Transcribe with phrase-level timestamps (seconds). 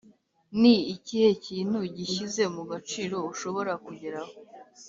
[0.59, 4.33] ni ikihe kintu gishyize mu gaciro ushobora kugeraho?